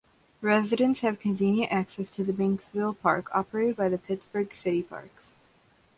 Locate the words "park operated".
2.99-3.75